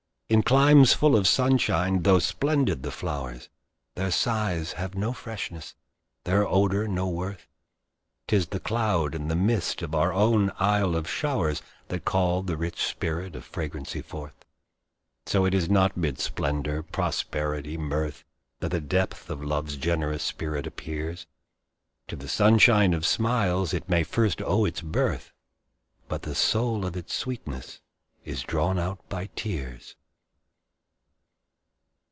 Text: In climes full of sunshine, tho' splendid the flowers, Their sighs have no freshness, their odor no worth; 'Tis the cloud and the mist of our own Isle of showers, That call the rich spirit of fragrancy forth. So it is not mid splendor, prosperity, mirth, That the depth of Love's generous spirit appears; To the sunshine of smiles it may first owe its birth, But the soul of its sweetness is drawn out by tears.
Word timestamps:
In 0.31 0.43
climes 0.43 0.93
full 0.93 1.17
of 1.17 1.27
sunshine, 1.27 2.03
tho' 2.03 2.19
splendid 2.19 2.83
the 2.83 2.89
flowers, 2.91 3.49
Their 3.95 4.11
sighs 4.11 4.71
have 4.71 4.95
no 4.95 5.11
freshness, 5.11 5.75
their 6.23 6.47
odor 6.47 6.87
no 6.87 7.09
worth; 7.09 7.49
'Tis 8.27 8.47
the 8.47 8.61
cloud 8.61 9.13
and 9.13 9.29
the 9.29 9.35
mist 9.35 9.81
of 9.81 9.93
our 9.93 10.13
own 10.13 10.49
Isle 10.57 10.95
of 10.95 11.09
showers, 11.09 11.61
That 11.89 12.05
call 12.05 12.43
the 12.43 12.55
rich 12.55 12.81
spirit 12.81 13.35
of 13.35 13.43
fragrancy 13.43 14.01
forth. 14.01 14.45
So 15.25 15.43
it 15.43 15.53
is 15.53 15.69
not 15.69 15.97
mid 15.97 16.17
splendor, 16.17 16.81
prosperity, 16.81 17.77
mirth, 17.77 18.23
That 18.61 18.71
the 18.71 18.79
depth 18.79 19.29
of 19.29 19.43
Love's 19.43 19.75
generous 19.75 20.23
spirit 20.23 20.65
appears; 20.65 21.27
To 22.07 22.15
the 22.15 22.29
sunshine 22.29 22.93
of 22.93 23.05
smiles 23.05 23.73
it 23.73 23.89
may 23.89 24.03
first 24.05 24.41
owe 24.41 24.63
its 24.63 24.79
birth, 24.79 25.33
But 26.07 26.21
the 26.21 26.35
soul 26.35 26.85
of 26.85 26.95
its 26.95 27.13
sweetness 27.13 27.81
is 28.23 28.43
drawn 28.43 28.79
out 28.79 28.99
by 29.09 29.25
tears. 29.35 29.97